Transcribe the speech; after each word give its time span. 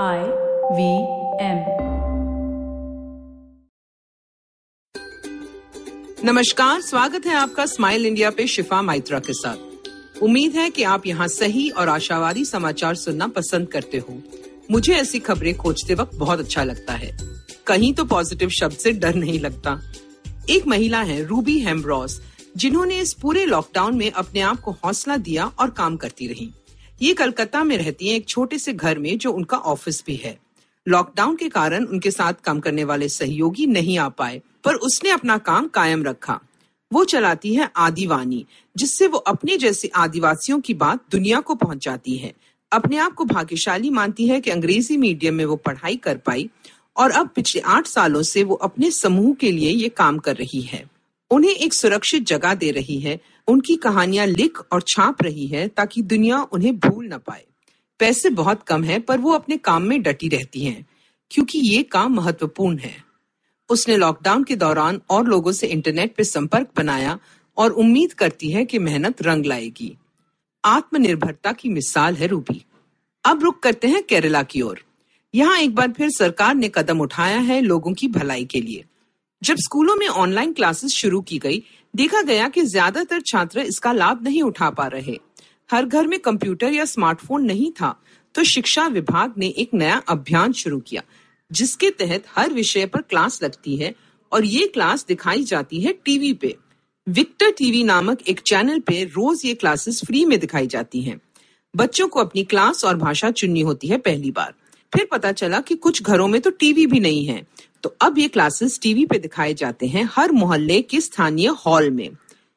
I 0.00 0.20
V 0.72 0.84
M. 1.40 1.58
नमस्कार, 6.24 6.80
स्वागत 6.80 7.26
है 7.26 7.34
आपका 7.34 7.66
स्माइल 7.66 8.06
इंडिया 8.06 8.30
पे 8.30 8.46
शिफा 8.46 8.80
माइत्रा 8.82 9.18
के 9.18 9.32
साथ। 9.32 10.22
उम्मीद 10.22 10.52
है 10.52 10.70
कि 10.70 10.82
आप 10.82 11.06
यहाँ 11.06 11.28
सही 11.28 11.68
और 11.70 11.88
आशावादी 11.88 12.44
समाचार 12.44 12.94
सुनना 12.94 13.26
पसंद 13.26 13.68
करते 13.68 13.98
हो। 13.98 14.16
मुझे 14.70 14.94
ऐसी 14.94 15.18
खबरें 15.18 15.56
खोजते 15.56 15.94
वक्त 15.94 16.14
बहुत 16.14 16.40
अच्छा 16.40 16.64
लगता 16.64 16.92
है। 16.92 17.18
कहीं 17.66 17.94
तो 17.94 18.04
पॉजिटिव 18.04 18.48
शब्द 18.48 18.76
से 18.76 18.92
डर 18.92 19.14
नहीं 19.14 19.40
लगता। 19.40 19.80
एक 20.50 20.66
महिला 20.66 21.02
है 21.02 21.22
रूबी 21.24 21.58
हेम्ब्रॉस 21.58 22.20
जिन्होंने 22.56 22.98
इस 22.98 23.12
पूरे 23.12 23.44
लॉकडाउन 23.46 23.98
में 23.98 24.10
अपने 24.10 24.40
आप 24.40 24.60
को 24.60 24.70
हौसला 24.84 25.16
दिया 25.16 25.52
और 25.60 25.70
काम 25.70 25.96
करती 25.96 26.26
रही। 26.26 26.52
ये 27.02 27.14
कलकत्ता 27.14 27.64
में 27.64 27.76
रहती 27.78 28.08
हैं 28.08 28.16
एक 28.16 28.28
छोटे 28.28 28.58
से 28.58 28.72
घर 28.72 28.98
में 28.98 29.18
जो 29.18 29.32
उनका 29.32 29.56
ऑफ़िस 29.56 30.02
भी 30.06 30.14
है। 30.16 30.38
लॉकडाउन 30.86 31.36
के 31.36 31.48
कारण 31.48 31.84
उनके 31.84 32.10
साथ 32.10 32.34
काम 32.44 32.60
करने 32.60 32.84
वाले 32.84 33.08
सहयोगी 33.08 33.66
नहीं 33.66 33.98
आ 33.98 34.08
पाए, 34.08 34.40
पर 34.64 34.74
उसने 34.74 35.10
अपना 35.10 35.38
काम 35.38 35.68
कायम 35.68 36.04
रखा। 36.04 36.38
वो 36.92 37.04
चलाती 37.04 37.54
है 37.54 37.70
आदिवानी, 37.76 38.44
जिससे 38.76 39.06
वो 39.06 39.18
अपने 39.18 39.56
जैसे 39.56 39.90
आदिवासियों 39.94 40.60
की 40.60 40.74
बात 40.74 41.04
दुनिया 41.10 41.40
को 41.40 41.54
पहुंचाती 41.54 42.16
है। 42.16 42.32
अपने 42.72 42.96
आप 42.96 43.14
को 43.14 43.24
भाग्यशाली 43.24 43.90
मानती 43.90 44.26
है 44.26 44.40
कि 44.40 44.50
अंग्रेज़ी 44.50 44.96
मीडियम 44.96 45.34
में 45.34 45.44
वो 45.44 45.56
पढ़ाई 45.56 45.96
कर 45.96 46.16
पाई, 46.16 46.50
और 46.96 47.10
अब 47.10 47.30
पिछले 47.34 47.60
आठ 47.60 47.86
सालों 47.86 48.22
से 48.22 48.44
वो 48.44 48.54
अपने 48.54 48.90
समूह 48.90 49.34
के 49.34 49.52
लिए 49.52 49.70
ये 49.70 49.88
काम 49.88 50.18
कर 50.18 50.36
रही 50.36 50.60
है। 50.60 50.91
उन्हें 51.32 51.50
एक 51.50 51.74
सुरक्षित 51.74 52.22
जगह 52.22 52.54
दे 52.54 52.70
रही 52.70 53.00
है। 53.00 53.20
उनकी 53.48 53.76
कहानियाँ 53.76 54.26
लिख 54.26 54.58
और 54.72 54.82
छाप 54.82 55.22
रही 55.22 55.46
है 55.46 55.68
ताकि 55.68 56.02
दुनिया 56.02 56.42
उन्हें 56.42 56.78
भूल 56.78 57.06
न 57.06 57.18
पाए। 57.18 57.44
पैसे 57.98 58.30
बहुत 58.30 58.62
कम 58.62 58.84
है, 58.84 59.00
पर 59.00 59.18
वो 59.18 59.32
अपने 59.32 59.56
काम 59.56 59.82
में 59.82 60.02
डटी 60.02 60.28
रहती 60.28 60.64
हैं, 60.64 60.86
क्योंकि 61.30 61.58
ये 61.58 61.82
काम 61.82 62.14
महत्वपूर्ण 62.14 62.78
है। 62.78 63.04
उसने 63.70 63.96
लॉकडाउन 63.96 64.44
के 64.44 64.56
दौरान 64.56 65.00
और 65.10 65.26
लोगों 65.26 65.52
से 65.52 65.66
इंटरनेट 65.66 66.14
पर 66.16 66.24
संपर्क 66.24 66.68
बनाया 66.76 67.18
और 67.56 67.70
उम्मीद 67.70 68.12
करती 68.12 68.50
है 68.50 68.64
कि 68.64 68.78
मेहनत 68.78 69.22
रंग 69.22 69.46
लाएगी। 69.46 69.96
आत्मनिर्भरता 70.64 71.52
की 71.52 71.68
मिसाल 71.68 72.14
है 72.14 72.26
रूबी। 72.26 72.64
अब 73.24 73.42
रुक 73.42 73.62
करते 73.62 73.88
हैं 73.88 74.02
केरला 74.02 74.42
की 74.42 74.62
ओर। 74.62 74.82
यहाँ 75.34 75.58
एक 75.58 75.74
बार 75.74 75.92
फिर 75.92 76.10
सरकार 76.10 76.54
ने 76.54 76.70
कदम 76.74 77.00
उठाया 77.00 77.38
है 77.38 77.60
लोगों 77.60 77.92
की 77.92 78.08
भलाई 78.08 78.44
के 78.44 78.60
लिए। 78.60 78.84
जब 79.42 79.56
स्कूलों 79.56 79.94
में 79.96 80.06
ऑनलाइन 80.08 80.52
क्लासेस 80.52 80.92
शुरू 80.92 81.20
की 81.20 81.38
गई, 81.38 81.62
देखा 81.94 82.20
गया 82.22 82.48
कि 82.48 82.62
ज़्यादातर 82.62 83.20
छात्र 83.22 83.60
इसका 83.60 83.92
लाभ 83.92 84.22
नहीं 84.22 84.42
उठा 84.42 84.68
पा 84.70 84.86
रहे। 84.86 85.18
हर 85.70 85.84
घर 85.86 86.06
में 86.06 86.18
कंप्यूटर 86.20 86.72
या 86.72 86.84
स्मार्टफ़ोन 86.84 87.44
नहीं 87.44 87.70
था 87.72 87.94
तो 88.34 88.44
शिक्षा 88.44 88.86
विभाग 88.88 89.34
ने 89.38 89.46
एक 89.48 89.74
नया 89.74 89.96
अभियान 90.08 90.52
शुरू 90.52 90.78
किया, 90.80 91.02
जिसके 91.50 91.90
तहत 91.90 92.24
हर 92.36 92.52
विषय 92.52 92.86
पर 92.86 93.00
क्लास 93.02 93.42
लगती 93.42 93.76
है 93.76 93.94
और 94.32 94.44
ये 94.44 94.66
क्लास 94.66 95.04
दिखाई 95.06 95.42
जाती 95.44 95.80
है 95.80 95.92
टीवी 96.04 96.32
पे। 96.34 96.54
विक्टर 97.06 97.50
टीवी 97.50 97.82
नामक 97.84 98.22
एक 98.28 98.40
चैनल 98.42 98.80
पे 98.80 99.02
रोज 99.06 99.44
ये 99.44 99.54
क्लासेस 99.54 100.00
फ्री 100.04 100.24
में 100.24 100.38
दिखाई 100.40 100.66
जाती 100.66 101.02
हैं। 101.02 101.20
बच्चों 101.74 102.08
को 102.08 102.20
अपनी 102.20 102.44
क्लास 102.44 102.84
और 102.84 102.96
भाषा 102.96 103.30
चुननी 103.32 103.60
होती 103.62 103.88
है 103.88 103.98
पहली 103.98 104.30
बार। 104.30 104.54
फिर 104.92 105.08
पता 105.12 105.32
चला 105.32 105.60
कि 105.60 105.74
कुछ 105.76 106.02
घरों 106.02 106.28
में 106.28 106.40
तो 106.40 106.50
टीवी 106.52 106.86
भी 106.86 107.00
नहीं 107.00 107.24
है 107.26 107.42
तो 107.82 107.94
अब 108.00 108.18
ये 108.18 108.28
क्लासेस 108.28 108.78
टीवी 108.82 109.06
पे 109.06 109.18
दिखाए 109.18 109.54
जाते 109.54 109.86
हैं 109.86 110.08
हर 110.12 110.32
मोहल्ले 110.32 110.82
के 110.82 111.00
स्थानीय 111.00 111.48
हॉल 111.66 111.90
में। 111.90 112.08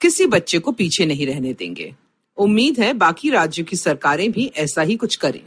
किसी 0.02 0.26
बच्चे 0.26 0.60
को 0.60 0.72
पीछे 0.72 1.06
नहीं 1.06 1.26
रहने 1.26 1.54
देंगे। 1.54 1.94
उम्मीद 2.38 2.80
है 2.80 2.94
बाकी 2.94 3.30
राज्यों 3.30 3.66
की 3.66 3.76
सरकारें 3.76 4.32
भी 4.32 4.52
ऐसा 4.56 4.82
ही 4.82 4.96
कुछ 4.96 5.16
करें। 5.16 5.42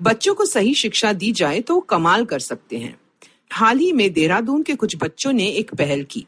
बच्चों 0.00 0.34
को 0.34 0.44
सही 0.44 0.74
शिक्षा 0.74 1.12
दी 1.12 1.32
जाए 1.32 1.60
तो 1.60 1.80
कमाल 1.80 2.24
कर 2.24 2.38
सकते 2.38 2.78
हैं। 2.78 2.96
हाल 3.52 3.78
ही 3.78 3.92
में 3.92 4.12
देहरादून 4.12 4.62
के 4.62 4.74
कुछ 4.74 4.96
बच्चों 4.96 5.32
ने 5.32 5.46
एक 5.46 5.74
पहल 5.74 6.02
की। 6.02 6.26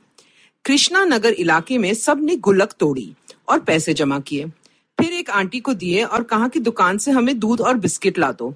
कृष्णा 0.65 1.05
नगर 1.05 1.33
इलाके 1.33 1.79
में 1.79 1.95
सबने 1.95 2.37
गुल्लक 2.37 2.73
तोड़ी 2.81 3.15
और 3.49 3.61
पैसे 3.61 3.95
जमा 3.95 4.19
किए। 4.19 4.47
फिर 4.99 5.13
एक 5.13 5.31
आंटी 5.31 5.61
को 5.61 5.75
दिए 5.75 6.03
और 6.05 6.23
कहा 6.23 6.49
कि 6.49 6.61
दुकान 6.61 6.99
से 6.99 7.11
हमें 7.11 7.39
दूध 7.39 7.61
और 7.61 7.77
बिस्किट 7.77 8.19
ला 8.19 8.33
दो। 8.33 8.55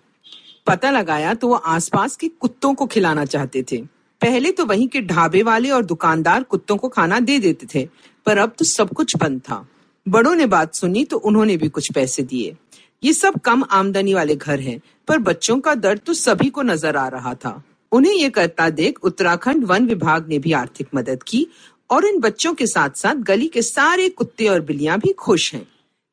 पता 0.66 0.90
लगाया 0.90 1.34
तो 1.34 1.48
वो 1.48 1.54
आसपास 1.54 2.16
के 2.16 2.28
कुत्तों 2.28 2.74
को 2.74 2.86
खिलाना 2.86 3.24
चाहते 3.24 3.64
थे। 3.72 3.82
पहले 4.20 4.50
तो 4.52 4.64
वहीं 4.66 4.86
के 4.88 5.00
ढाबे 5.02 5.42
वाले 5.42 5.70
और 5.70 5.84
दुकानदार 5.84 6.42
कुत्तों 6.42 6.76
को 6.76 6.88
खाना 6.88 7.20
दे 7.20 7.38
देते 7.38 7.66
थे, 7.74 7.88
पर 8.26 8.38
अब 8.38 8.54
तो 8.58 8.64
सब 8.64 8.92
कुछ 8.92 9.16
बंद 9.16 9.40
था। 9.40 9.66
बड़ों 10.06 10.34
ने 10.34 10.46
बात 10.46 10.74
सुनी 10.74 11.04
तो 11.04 11.16
उन्होंने 11.18 11.56
भी 11.56 11.68
कुछ 11.68 11.92
पैसे 11.92 12.22
दिए। 12.22 12.56
ये 13.02 13.12
सब 13.12 13.38
कम 13.40 13.64
आमदनी 13.70 14.14
वाले 14.14 14.36
घर 14.36 14.60
हैं, 14.60 14.80
पर 15.08 15.18
बच्चों 15.20 15.58
का 15.60 15.74
दर्द 15.76 16.00
तो 16.00 16.14
सभी 16.14 16.48
को 16.50 16.62
नज़र 16.62 16.96
आ 16.96 17.06
रहा 17.08 17.34
था। 17.34 17.62
उन्हें 17.92 18.12
ये 18.12 18.28
करता 18.30 18.68
देख 18.70 18.98
उत्तराखंड 19.04 19.64
वन 19.64 19.86
विभाग 19.86 20.28
ने 20.28 20.38
भी 20.38 20.52
आर्थिक 20.54 20.88
मदद 20.94 21.22
की 21.22 21.46
और 21.90 22.04
इन 22.04 22.20
बच्चों 22.20 22.54
के 22.54 22.66
साथ 22.66 22.96
साथ 22.96 23.22
गली 23.24 23.46
के 23.48 23.62
सारे 23.62 24.08
कुत्ते 24.10 24.48
और 24.48 24.60
बिल्लियाँ 24.60 24.98
भी 24.98 25.12
खुश 25.18 25.52
हैं। 25.54 25.66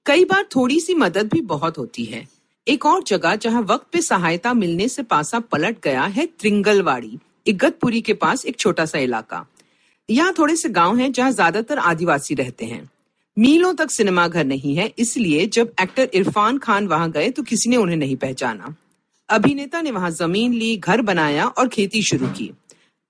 कई 0.05 0.25
बार 0.25 0.45
थोड़ी 0.55 0.79
सी 0.79 0.93
मदद 0.95 1.29
भी 1.29 1.41
बहुत 1.43 1.77
होती 1.77 2.05
है। 2.05 2.27
एक 2.67 2.85
और 2.85 3.03
जगह 3.03 3.35
जहाँ 3.35 3.61
वक्त 3.61 3.87
पे 3.91 4.01
सहायता 4.01 4.53
मिलने 4.53 4.87
से 4.87 5.03
पासा 5.03 5.39
पलट 5.41 5.81
गया 5.83 6.03
है 6.03 6.25
त्रिंगलवाड़ी। 6.39 7.17
इगतपुरी 7.45 8.01
के 8.01 8.13
पास 8.15 8.45
एक 8.45 8.59
छोटा 8.59 8.85
सा 8.85 8.99
इलाका। 8.99 9.45
यहाँ 10.09 10.33
थोड़े 10.37 10.55
से 10.55 10.69
गाँव 10.71 10.97
हैं 10.97 11.11
जहाँ 11.11 11.31
ज़्यादातर 11.31 11.77
आदिवासी 11.79 12.35
रहते 12.35 12.65
हैं। 12.65 12.89
मीलों 13.37 13.73
तक 13.73 13.91
सिनेमा 13.91 14.27
घर 14.27 14.45
नहीं 14.45 14.75
है, 14.75 14.91
इसलिए 14.97 15.45
जब 15.47 15.71
एक्टर 15.81 16.09
इरफान 16.13 16.57
खान 16.57 16.87
वहाँ 16.87 17.09
गए 17.11 17.29
तो 17.29 17.43
किसी 17.43 17.69
ने 17.69 17.77
उन्हें 17.77 17.97
नहीं 17.97 18.15
पहचाना। 18.17 18.75
अभिनेता 19.29 19.81
ने 19.81 19.91
वहाँ 19.91 20.11
ज़मीन 20.11 20.53
ली, 20.53 20.75
घर 20.77 21.01
बनाया 21.01 21.47
और 21.47 21.67
खेती 21.67 22.01
शुरू 22.03 22.27
की। 22.29 22.51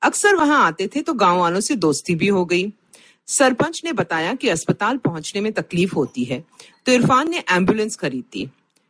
अक्सर 0.01 0.35
वहाँ 0.35 0.66
आते 0.66 0.88
थे 0.88 1.01
तो 1.01 1.13
गाँव 1.16 1.40
वालों 1.40 1.59
से 1.59 1.75
दोस्ती 1.78 2.16
भी 2.16 2.28
हो 2.28 2.44
गई। 2.45 2.72
सरपंच 3.28 3.81
ने 3.85 3.91
बताया 3.94 4.34
कि 4.34 4.50
अस्पताल 4.50 4.97
पहुँचने 4.97 5.41
में 5.41 5.51
तकलीफ़ 5.53 5.94
होती 5.95 6.24
है 6.24 6.44
तो 6.85 6.91
इरफान 6.91 7.29
ने 7.29 7.44
एंबुलेंस 7.51 7.95
खरीदी 7.95 8.47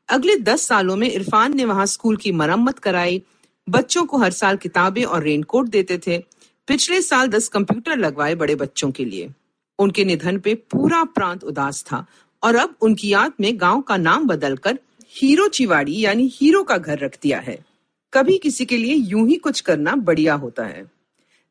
अगले 0.10 0.36
दस 0.38 0.68
सालों 0.68 0.96
में 0.96 1.10
इरफान 1.10 1.56
ने 1.56 1.66
वहाँ 1.66 1.86
स्कूल 1.86 2.18
की 2.18 2.32
मरम्मत 2.34 2.80
कराई 2.80 3.22
बच्चों 3.70 4.06
को 4.06 4.18
हर 4.18 4.32
साल 4.32 4.58
किताबें 4.58 5.04
और 5.04 5.24
रेनकोट 5.24 5.68
देते 5.68 5.98
थे। 5.98 6.18
पिछले 6.68 7.02
साल 7.02 7.28
दस 7.28 7.48
कंप्यूटर 7.48 7.98
लगवाए 7.98 8.36
बड़े 8.36 8.56
बच्चों 8.56 8.92
के 8.92 9.06
लिए। 9.06 9.30
उनके 9.80 10.06
निधन 10.06 10.40
पे 10.40 10.56
पूरा 10.56 11.04
प्रांत 11.04 11.44
उदास 11.44 11.84
था 11.84 12.06
और 12.44 12.56
अब 12.56 12.76
उनकी 12.82 13.08
याद 13.08 13.34
में 13.42 13.62
गाँव 13.62 13.82
का 13.82 13.98
नाम 13.98 14.28
बदलकर 14.28 14.80
हीरो 15.10 15.48
चिवाड़ी 15.48 16.00
यानी 16.00 16.32
हीरो 16.34 16.64
का 16.64 16.78
घर 16.78 17.00
रख 17.00 17.18
दिया 17.22 17.40
है। 17.40 17.66
कभी 18.14 18.38
किसी 18.38 18.66
के 18.66 18.78
लिए 18.78 18.94
यूँ 18.94 19.28
ही 19.28 19.36
कुछ 19.36 19.62
करना 19.62 19.96
बढ़िया 19.96 20.34
होता 20.34 20.66
है। 20.66 20.92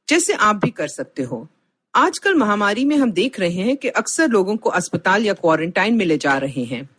जैसे 0.09 0.33
आप 0.33 0.57
भी 0.57 0.71
कर 0.71 0.89
सकते 0.89 1.23
हो। 1.23 1.49
आजकल 1.95 2.35
महामारी 2.35 2.85
में 2.85 2.97
हम 2.97 3.13
देख 3.13 3.41
रहे 3.41 3.63
हैं 3.63 3.77
कि 3.77 3.89
अक्सर 3.89 4.29
लोगों 4.29 4.57
को 4.57 4.71
अस्पताल 4.71 5.27
या 5.27 5.33
क्वारंटाइन 5.33 5.95
में 5.95 6.07
ले 6.07 6.19
जा 6.19 6.39
रहे 6.39 6.65
हैं। 6.65 6.91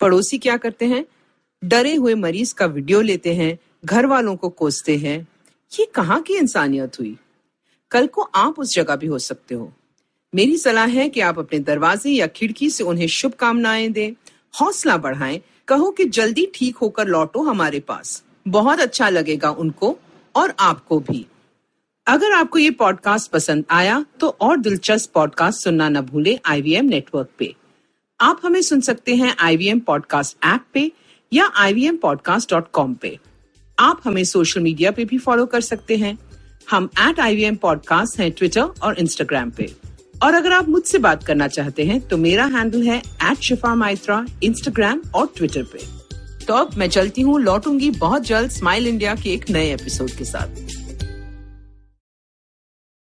पड़ोसी 0.00 0.38
क्या 0.38 0.56
करते 0.56 0.84
हैं? 0.84 1.04
डरे 1.64 1.94
हुए 1.94 2.14
मरीज़ 2.14 2.54
का 2.54 2.66
वीडियो 2.66 3.00
लेते 3.00 3.34
हैं 3.34 3.58
घर 3.84 4.06
वालों 4.06 4.36
को 4.36 4.48
कोसते 4.48 4.96
हैं 4.96 5.28
ये 5.80 5.84
कहाँ 5.84 6.20
की 6.22 6.34
इंसानियत 6.34 6.98
हुई? 7.00 7.16
कल 7.90 8.06
को 8.06 8.22
आप 8.22 8.58
उस 8.58 8.74
जगह 8.74 8.96
भी 8.96 9.06
हो 9.06 9.18
सकते 9.18 9.54
हो। 9.54 9.72
मेरी 10.34 10.58
सलाह 10.58 10.86
है 10.86 11.08
कि 11.08 11.20
आप 11.20 11.38
अपने 11.38 11.58
दरवाजे 11.58 12.10
या 12.10 12.26
खिड़की 12.26 12.70
से 12.70 12.84
उन्हें 12.84 13.06
शुभकामनाएँ 13.06 13.88
दें, 13.88 14.12
हौसला 14.60 14.96
बढ़ाएँ, 14.96 15.40
कहो 15.68 15.90
कि 15.90 16.04
जल्दी 16.04 16.52
ठीक 16.54 16.76
होकर 16.76 17.06
लौटो 17.06 17.42
हमारे 17.42 17.80
पास। 17.80 18.22
बहुत 18.48 18.80
अच्छा 18.80 19.08
लगेगा 19.08 19.50
उनको 19.50 19.98
और 20.36 20.54
आपको 20.60 21.00
भी। 21.00 21.26
अगर 22.06 22.32
आपको 22.32 22.58
ये 22.58 22.70
पॉडकास्ट 22.70 23.30
पसंद 23.30 23.64
आया 23.70 24.04
तो 24.20 24.28
और 24.40 24.56
दिलचस्प 24.56 25.10
पॉडकास्ट 25.14 25.64
सुनना 25.64 25.88
न 25.88 26.00
भूले 26.00 26.40
आईवीएम 26.46 26.84
नेटवर्क 26.84 27.28
पे। 27.38 27.54
आप 28.20 28.40
हमें 28.44 28.62
सुन 28.62 28.80
सकते 28.80 29.16
हैं 29.16 29.36
आईवीएम 29.38 29.80
पॉडकास्ट 29.80 30.44
ऐप 30.44 30.64
पे 30.74 30.92
या 31.32 31.46
आई 31.46 31.90
पे। 32.78 33.27
आप 33.78 34.00
हमें 34.04 34.24
सोशल 34.24 34.60
मीडिया 34.60 34.90
पे 34.90 35.04
भी 35.04 35.18
फॉलो 35.18 35.46
कर 35.46 35.60
सकते 35.60 35.96
हैं। 35.96 36.18
हम 36.70 36.88
एट 37.00 37.20
आई 37.20 37.36
वी 37.36 37.50
पॉडकास्ट 37.56 38.18
हैं 38.20 38.30
ट्विटर 38.30 38.62
और 38.82 38.98
इंस्टाग्राम 38.98 39.50
पे। 39.50 39.70
और 40.22 40.34
अगर 40.34 40.52
आप 40.52 40.68
मुझसे 40.68 40.98
बात 40.98 41.22
करना 41.24 41.48
चाहते 41.48 41.84
हैं 41.84 42.00
तो 42.08 42.16
मेरा 42.16 42.44
हैंडल 42.46 42.82
है 42.82 42.98
एट 42.98 43.42
शिफा 43.42 43.74
माइत्रा 43.74 44.24
इंस्टाग्राम 44.42 45.00
और 45.14 45.32
ट्विटर 45.36 45.62
पे। 45.62 45.86
तो 46.46 46.54
अब 46.54 46.74
मैं 46.78 46.88
चलती 46.88 47.22
हूँ, 47.22 47.40
लौटूँगी 47.40 47.90
बहुत 47.90 48.22
जल्द 48.22 48.50
स्माइल 48.50 48.86
इंडिया 48.86 49.14
के 49.14 49.30
एक 49.30 49.50
नए 49.50 49.72
एपिसोड 49.74 50.10
के 50.10 50.24
साथ। 50.24 50.67